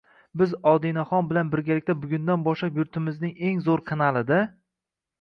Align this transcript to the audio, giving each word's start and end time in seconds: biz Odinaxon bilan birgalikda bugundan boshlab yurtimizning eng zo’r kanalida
biz 0.41 0.53
Odinaxon 0.71 1.29
bilan 1.33 1.51
birgalikda 1.57 1.97
bugundan 2.07 2.49
boshlab 2.49 2.83
yurtimizning 2.83 3.39
eng 3.51 3.65
zo’r 3.71 3.89
kanalida 3.93 4.45